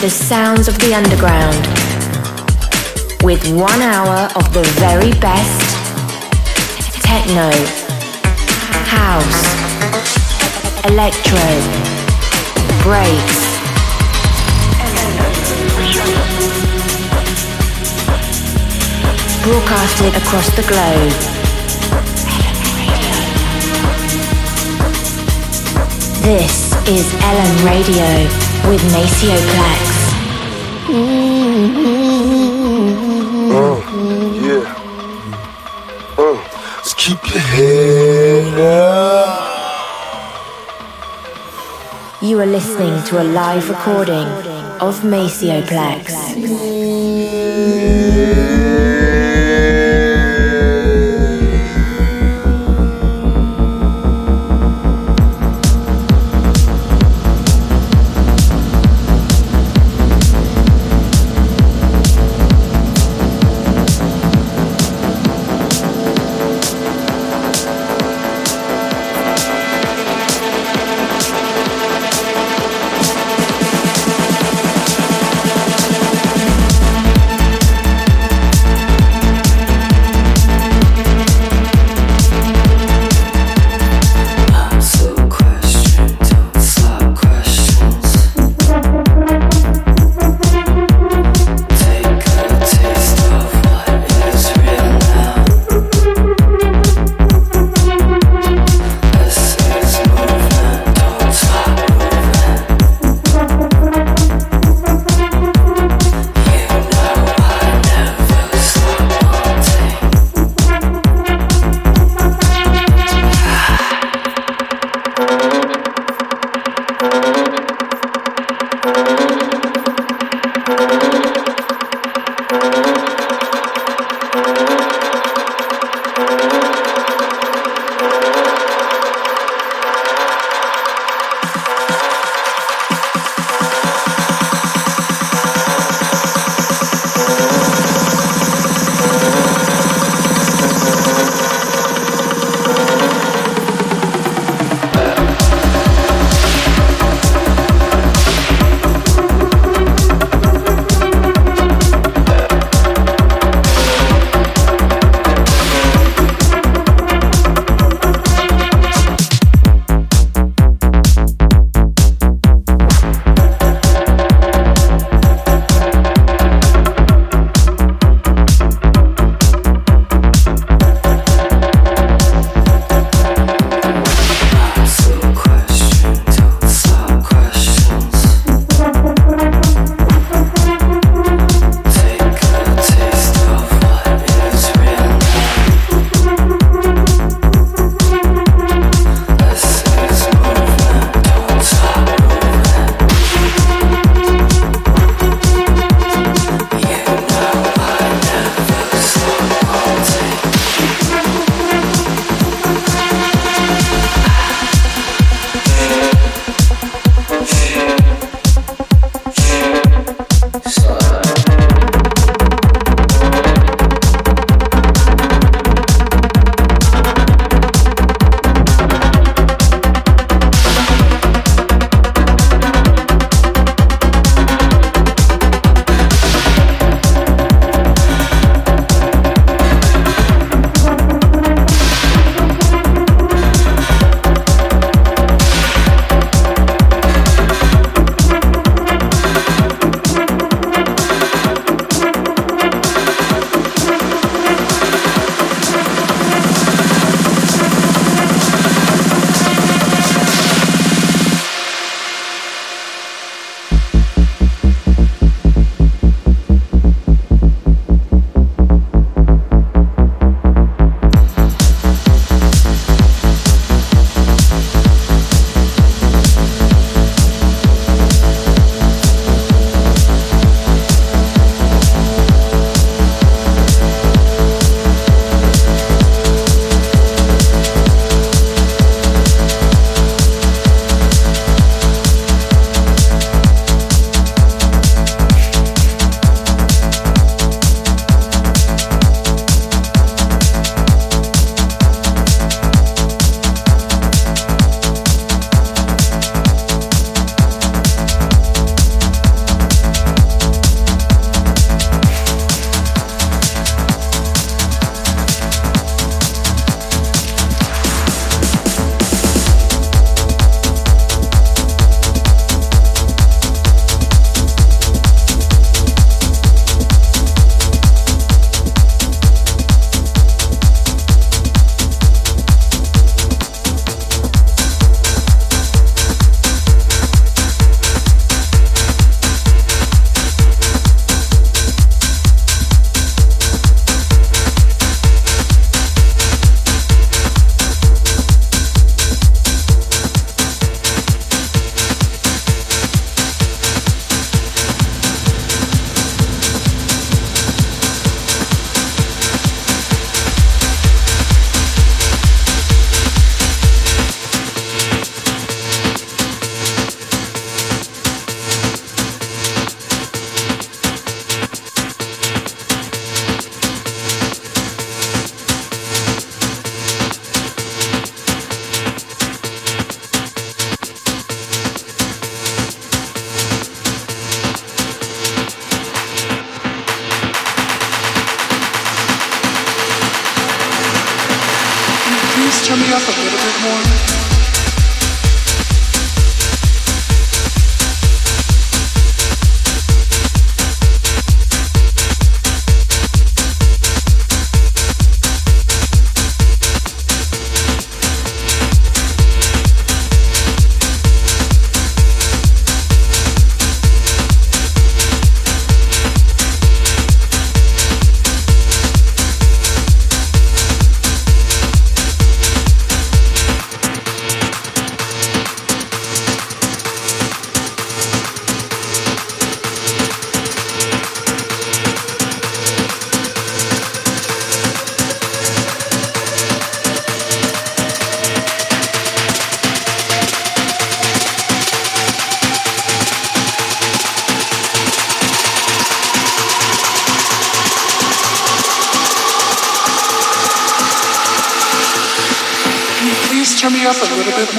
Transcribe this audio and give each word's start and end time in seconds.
The 0.00 0.08
sounds 0.08 0.66
of 0.66 0.78
the 0.78 0.94
underground 0.94 1.60
with 3.22 3.44
one 3.52 3.82
hour 3.82 4.30
of 4.34 4.50
the 4.54 4.62
very 4.80 5.12
best 5.20 5.60
techno, 7.04 7.50
house, 8.88 9.44
electro, 10.88 11.36
breaks. 12.80 13.40
Broadcasted 19.44 20.16
across 20.16 20.48
the 20.56 20.64
globe. 20.66 21.12
This 26.24 26.72
is 26.88 27.14
Ellum 27.22 27.66
Radio 27.66 28.50
with 28.68 28.82
Maceo 28.92 29.89
Mm, 30.90 30.96
mm, 33.46 33.80
Head 37.30 38.58
up. 38.58 39.30
You 42.20 42.40
are 42.40 42.46
listening 42.46 43.04
to 43.04 43.22
a 43.22 43.24
live 43.24 43.68
recording 43.70 44.26
of 44.80 45.04
Maceo 45.04 45.62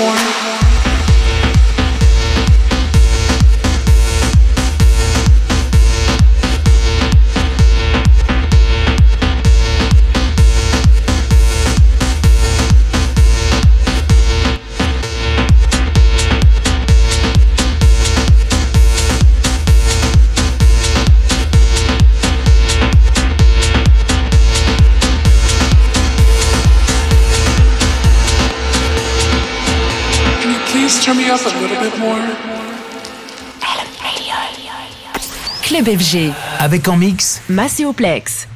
Plex. 0.02 0.31
FG. 35.98 36.32
Avec 36.60 36.88
en 36.88 36.96
mix 36.96 37.42
Masséoplex. 37.50 38.48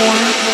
morning. 0.00 0.49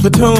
platoon. 0.00 0.39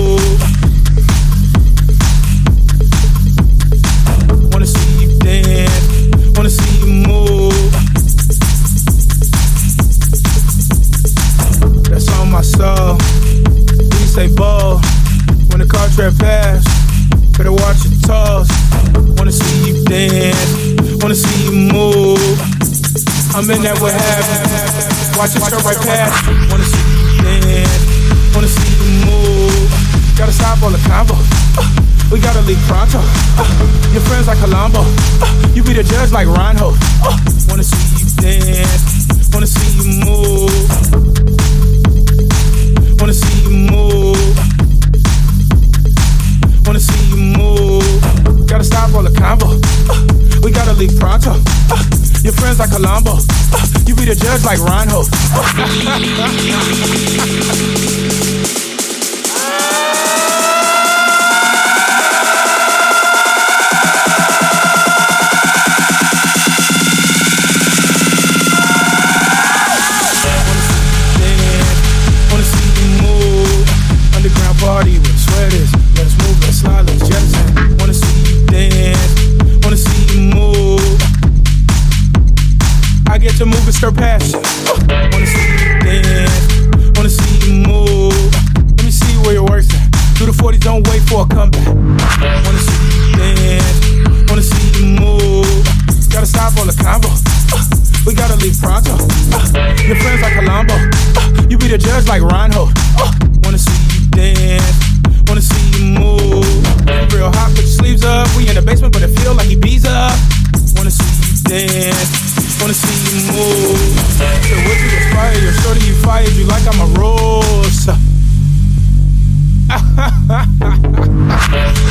fire, 115.13 115.37
yo, 115.37 115.51
shorty, 115.51 115.85
you 115.85 115.93
fired, 115.95 116.33
you 116.33 116.45
like 116.45 116.65
I'm 116.67 116.79
a 116.81 116.87
rose. 116.99 117.87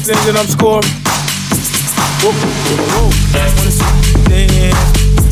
and 0.07 0.37
I'm 0.37 0.45
scoring. 0.45 0.85
Whoa, 2.21 2.29
whoa, 2.29 2.77
whoa. 2.93 3.09
Wanna 3.57 3.73
see 3.73 3.89
you 4.05 4.21
dance, 4.29 4.77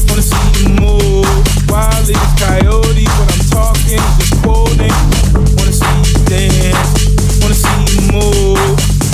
wanna 0.09 0.25
see 0.25 0.65
you 0.65 0.69
move. 0.81 1.29
Wild 1.69 2.09
as 2.09 2.17
coyotes, 2.41 3.05
what 3.05 3.29
I'm 3.29 3.43
talking 3.53 4.01
just 4.17 4.33
quoting. 4.41 4.89
Wanna 5.61 5.73
see 5.77 5.93
you 6.09 6.17
dance, 6.25 6.89
wanna 7.37 7.53
see 7.53 7.85
you 7.85 8.17
move. 8.17 8.57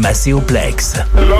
Masséoplex. 0.00 0.92
plex. 0.92 1.39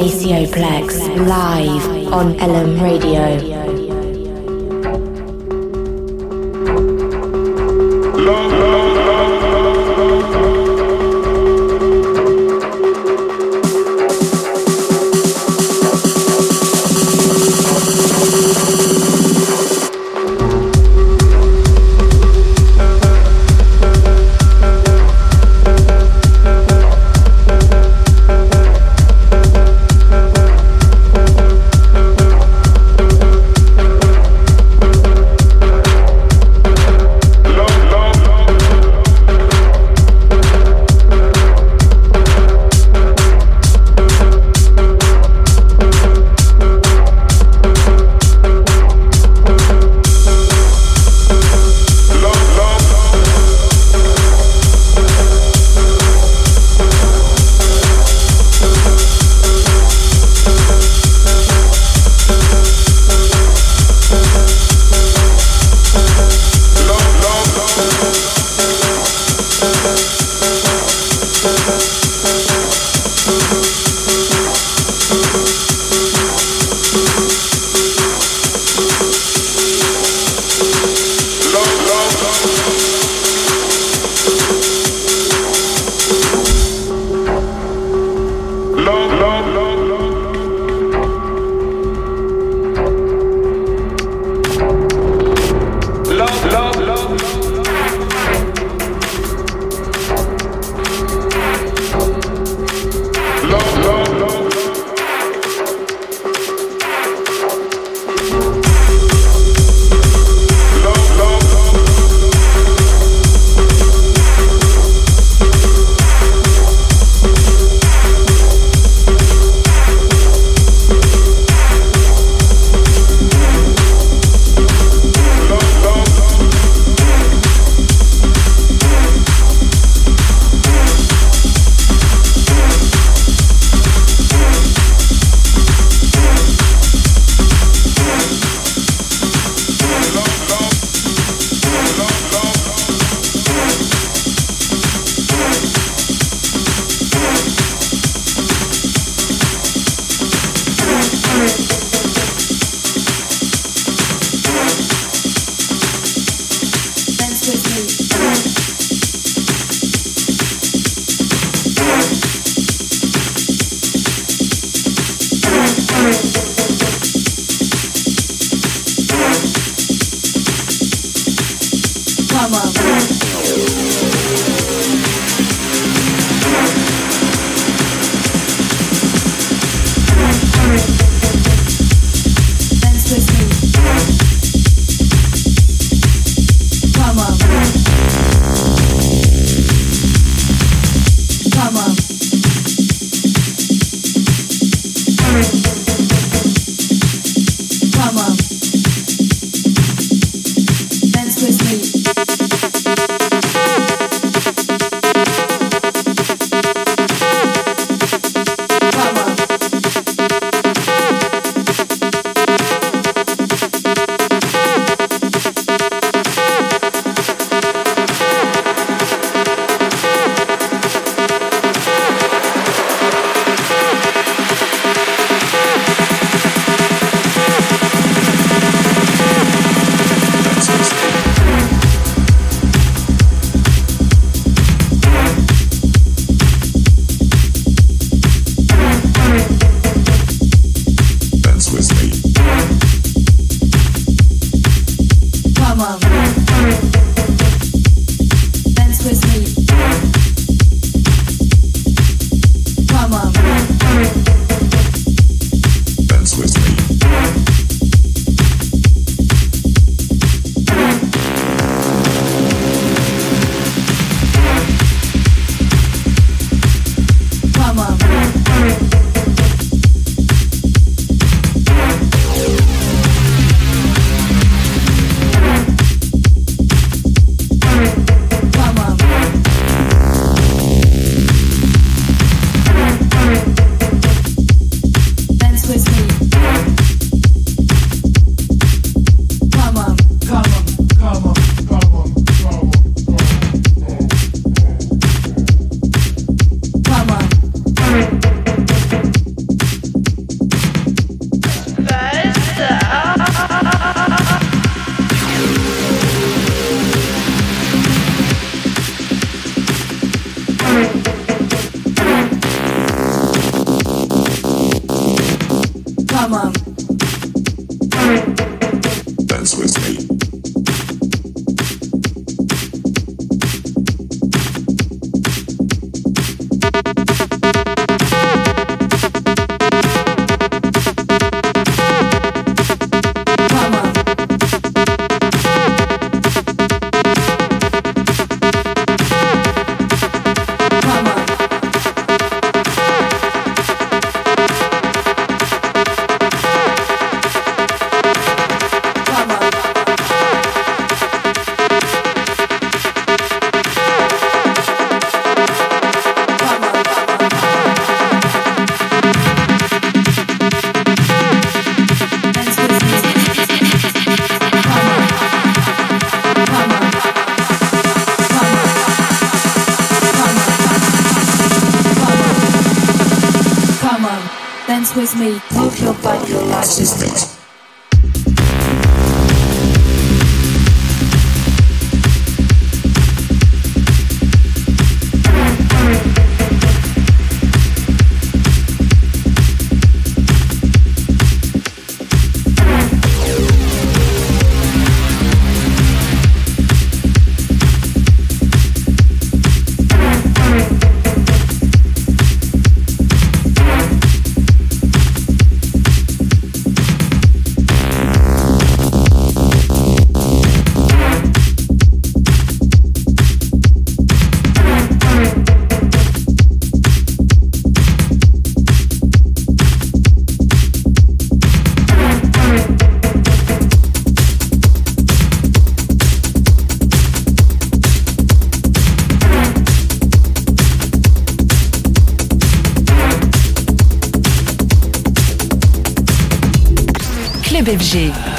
Maceo 0.00 0.46
Plex 0.46 0.96
live 1.28 2.10
on 2.10 2.34
Ellum 2.40 2.80
Radio. 2.80 3.49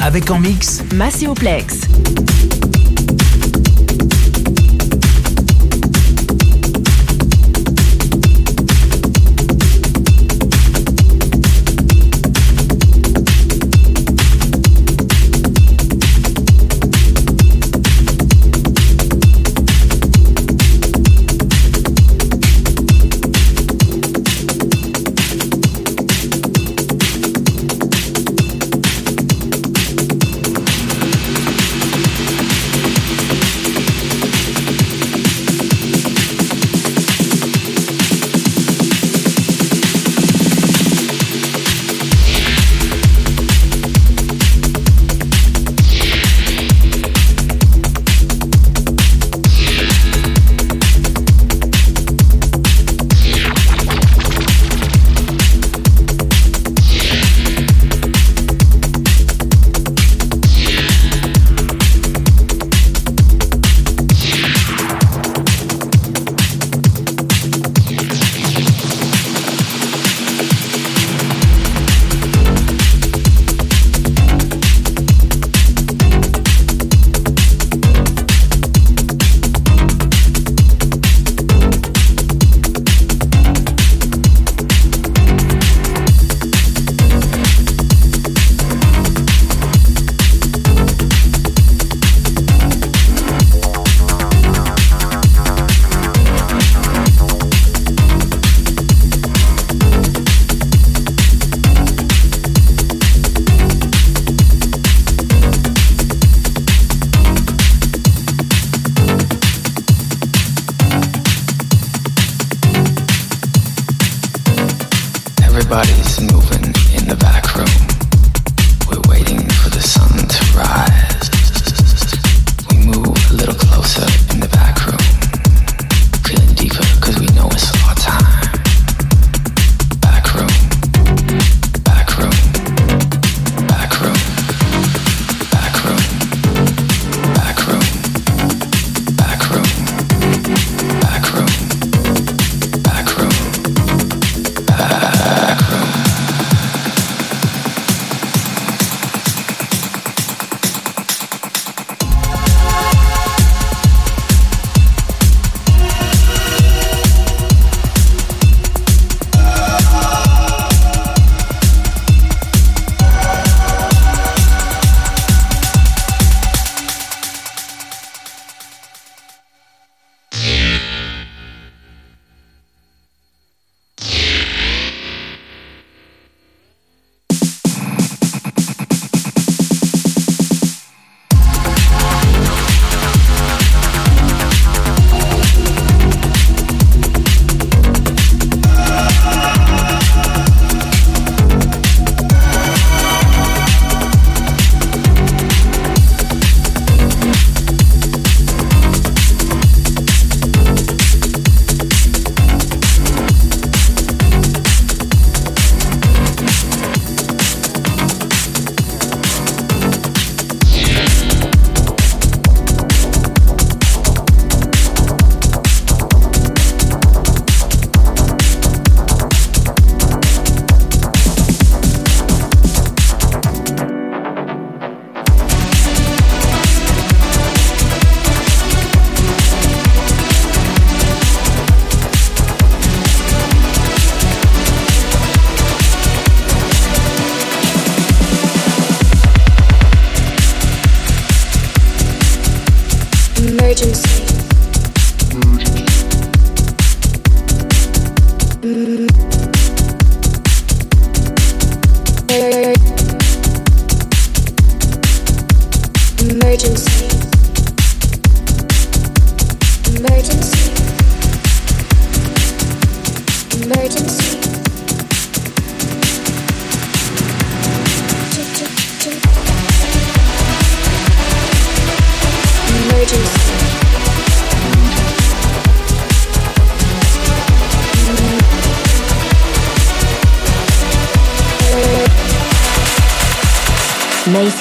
Avec 0.02 0.30
en 0.30 0.38
mix 0.38 0.82
Masséoplex. 0.92 1.91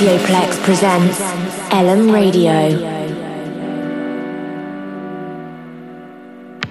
Plex 0.02 0.58
presents 0.64 1.20
Ellum 1.72 2.10
Radio. 2.10 2.52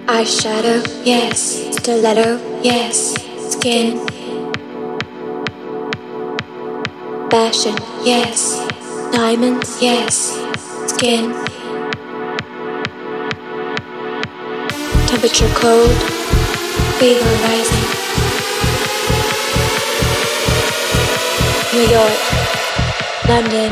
Eyeshadow, 0.05 0.83
yes. 1.05 1.77
Stiletto, 1.77 2.41
yes. 2.61 3.15
Skin. 3.53 4.05
Fashion, 7.29 7.77
yes. 8.03 8.59
Diamonds, 9.13 9.81
yes. 9.81 10.35
Skin. 10.87 11.31
Temperature 15.07 15.47
cold. 15.55 15.89
Fever 16.99 17.33
rising. 17.45 17.87
New 21.73 21.87
York. 21.89 22.30
London, 23.31 23.71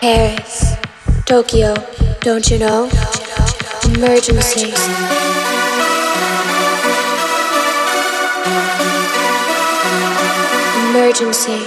Paris, 0.00 0.76
Tokyo, 1.24 1.74
don't 2.20 2.48
you 2.48 2.58
know? 2.60 2.88
Emergency. 3.82 4.72
Emergency. 10.86 11.66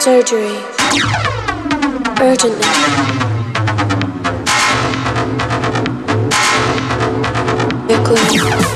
Surgery. 0.00 0.58
Urgently. 2.20 2.68
You're 7.88 8.67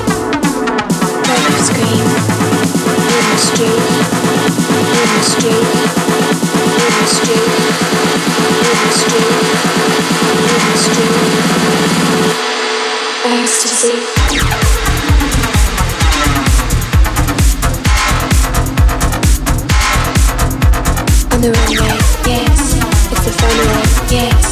yes. 22.27 22.77
It's 23.11 23.25
the 23.25 23.31
funway, 23.41 23.85
yes. 24.11 24.47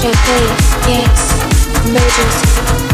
Champagne, 0.00 0.52
yes. 0.88 1.20
Emergency. 1.86 2.91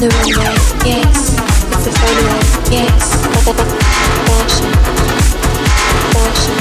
The 0.00 0.08
runway, 0.08 0.54
yes. 0.84 1.36
It's 1.70 1.84
the 1.84 1.90
runway, 2.00 2.40
yes. 2.70 3.04
Fashion, 4.26 4.72
fashion. 6.12 6.58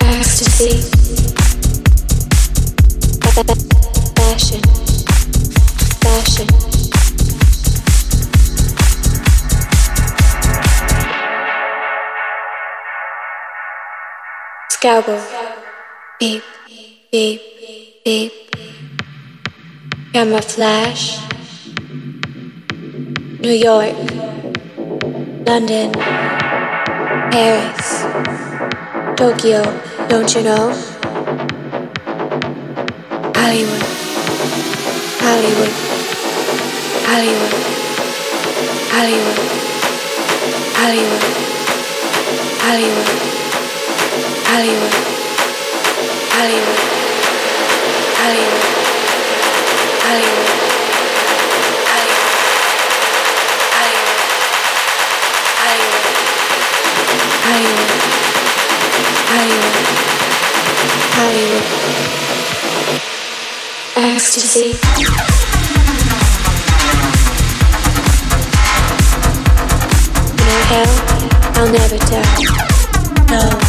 Ecstasy. 0.00 0.91
Scalpel. 14.82 15.22
Beep, 16.18 16.42
beep, 17.12 17.40
beep. 18.04 18.32
Camera 20.12 20.42
flash. 20.42 21.22
New 23.38 23.52
York. 23.54 23.94
London. 25.46 25.92
Paris. 27.30 28.02
Tokyo, 29.14 29.62
don't 30.08 30.34
you 30.34 30.42
know? 30.42 30.74
Hollywood. 33.38 33.84
Hollywood. 35.22 35.74
Hollywood. 37.06 37.54
Hollywood. 38.90 39.38
Hollywood. 40.74 41.22
Hollywood. 42.66 43.41
Hollywood, 44.52 44.92
Hollywood, 46.36 46.80
Hollywood, 48.20 48.64
Hollywood. 50.04 50.48
Hollywood, 55.56 56.04
Hollywood, 57.48 57.90
Hollywood, 59.32 59.76
Hollywood, 61.16 61.66
ecstasy. 63.96 64.70
I'll 71.54 71.70
never 71.70 71.98
die. 71.98 72.26
No. 73.30 73.61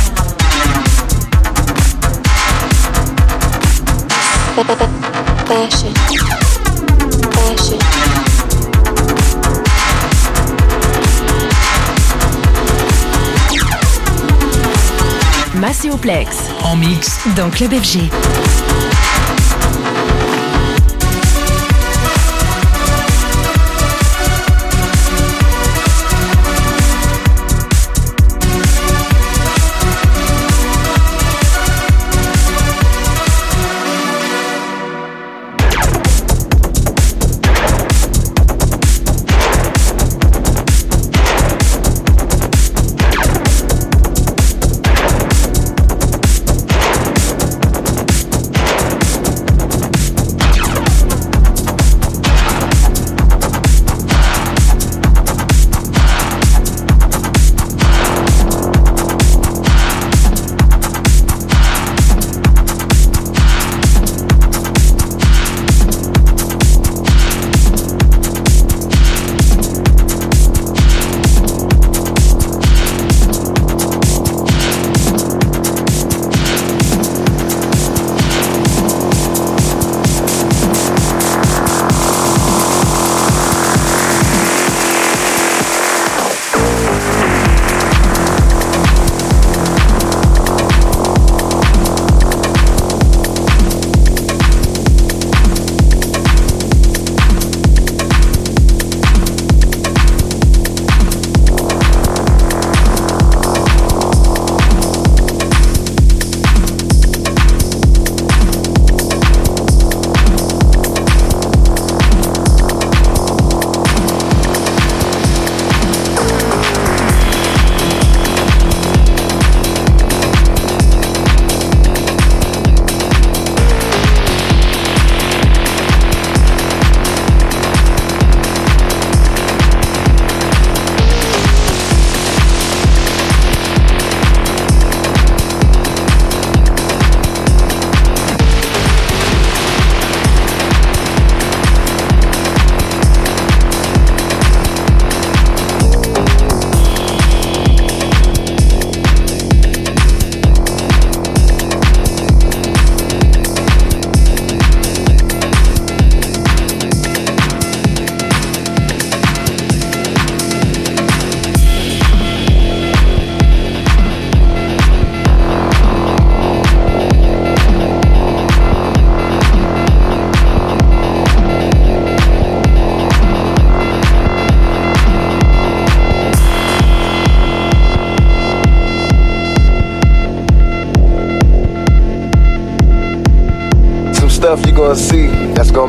Macéoplex. 15.55 16.37
En 16.63 16.75
mix. 16.75 17.19
Dans 17.35 17.49
Club 17.49 17.73
FG. 17.73 18.09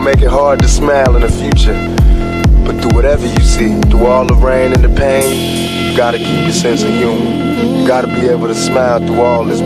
Make 0.04 0.20
it 0.20 0.28
hard 0.28 0.60
to 0.60 0.68
smile 0.68 1.16
in 1.16 1.22
the 1.22 1.32
future. 1.32 1.72
But 2.66 2.78
through 2.82 2.94
whatever 2.94 3.26
you 3.26 3.40
see, 3.40 3.80
through 3.88 4.04
all 4.04 4.26
the 4.26 4.34
rain 4.34 4.74
and 4.74 4.84
the 4.84 4.90
pain, 4.90 5.90
you 5.90 5.96
gotta 5.96 6.18
keep 6.18 6.44
your 6.44 6.52
sense 6.52 6.82
of 6.82 6.90
humor. 6.90 7.24
You 7.78 7.86
gotta 7.88 8.08
be 8.08 8.28
able 8.28 8.48
to 8.48 8.54
smile 8.54 8.98
through 8.98 9.22
all 9.22 9.44
this. 9.44 9.62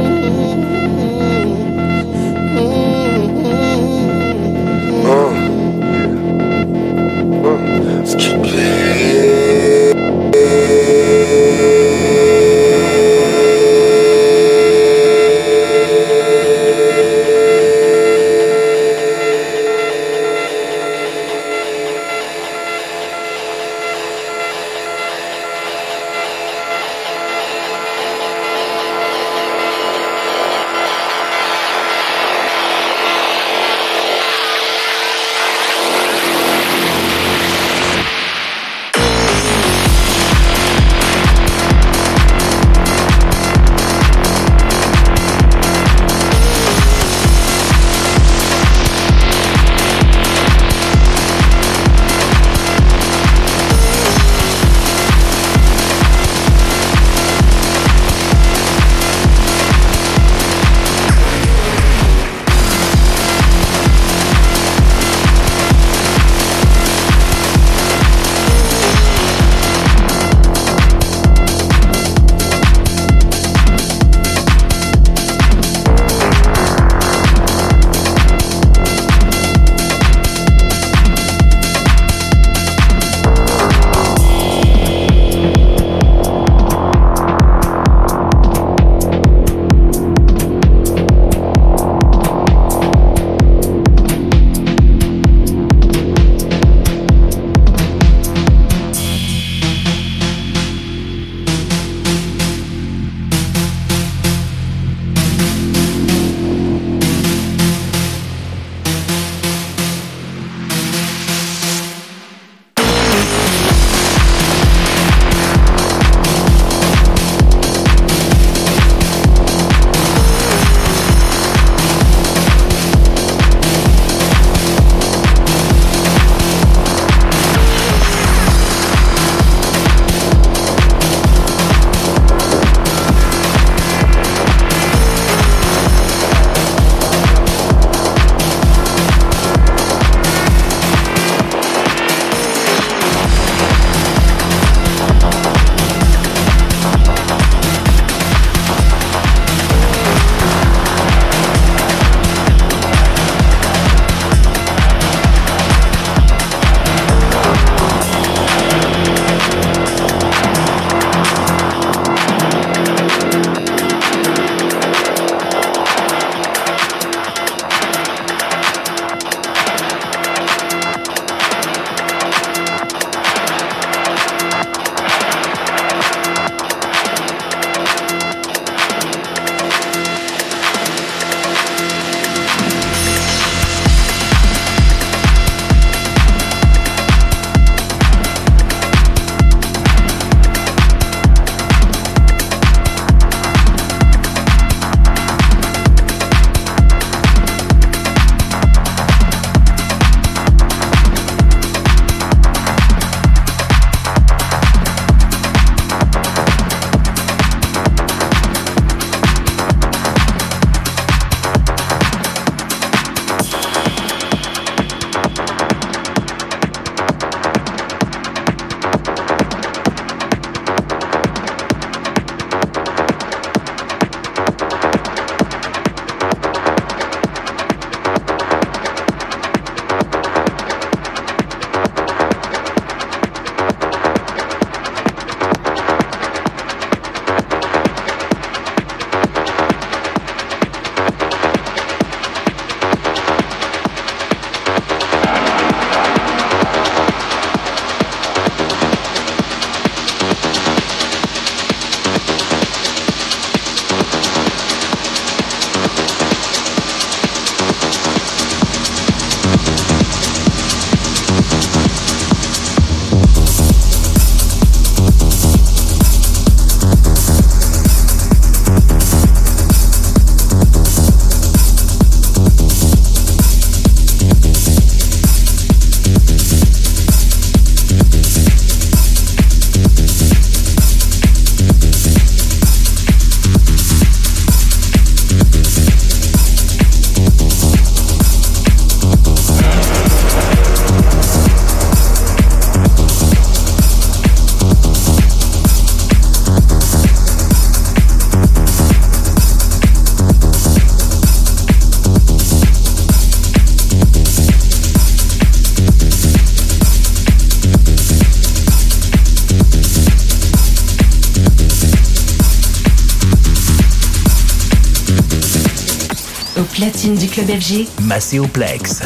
Platine 316.99 317.15
du 317.15 317.29
club 317.29 317.47
FG. 317.47 317.87
Macéoplex. 318.03 319.03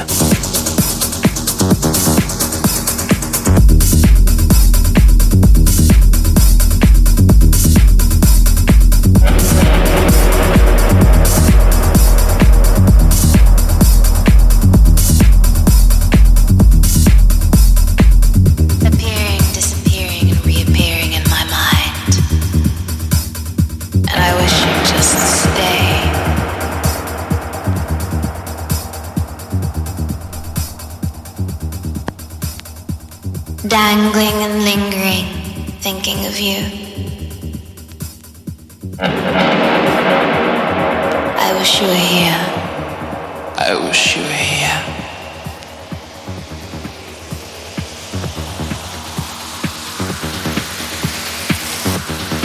I 43.65 43.77
wish 43.77 44.17
you 44.17 44.23
were 44.23 44.29
here. 44.29 44.83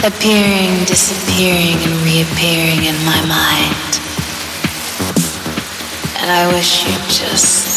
Appearing, 0.06 0.84
disappearing, 0.84 1.74
and 1.82 1.96
reappearing 2.06 2.84
in 2.84 2.94
my 3.04 3.20
mind. 3.26 3.90
And 6.20 6.30
I 6.30 6.48
wish 6.54 6.86
you 6.86 6.94
just 7.08 7.67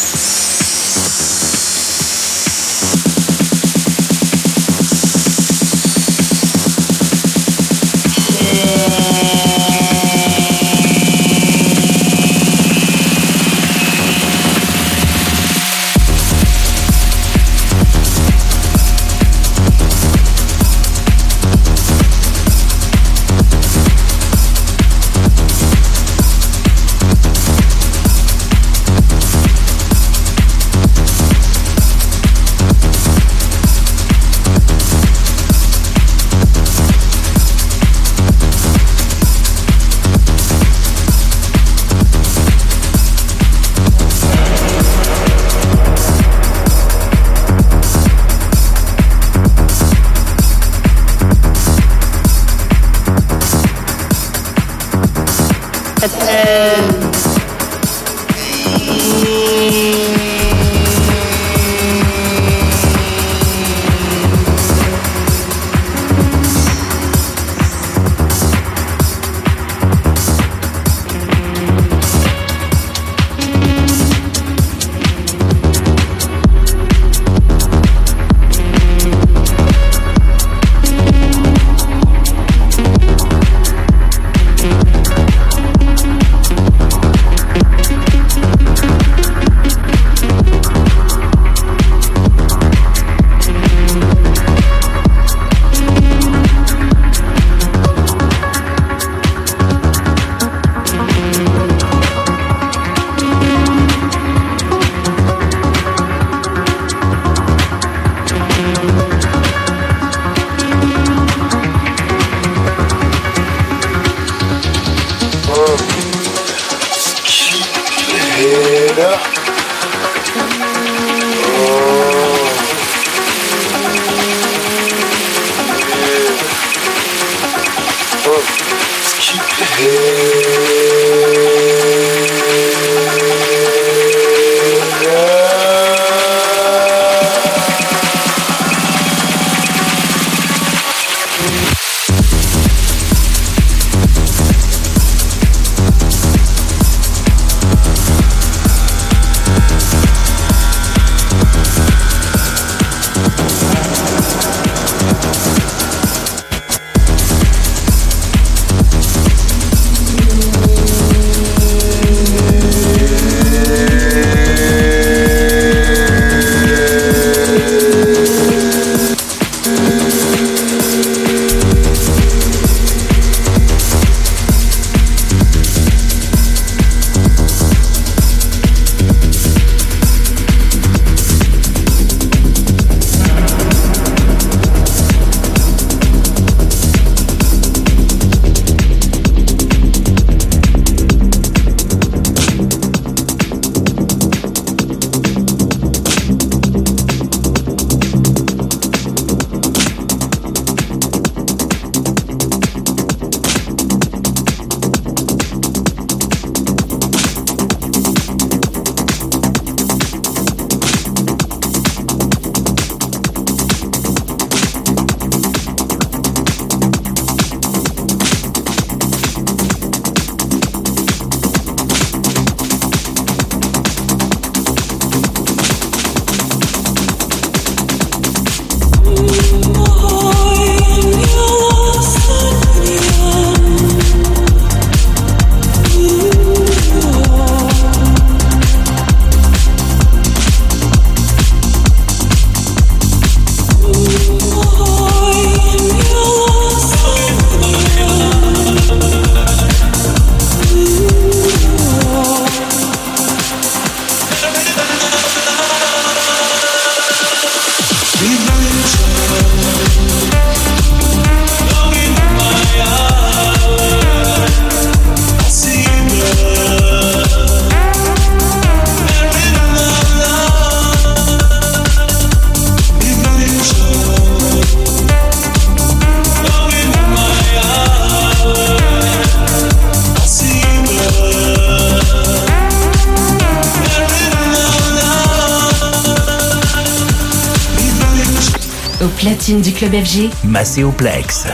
Masséoplex. 290.44 291.46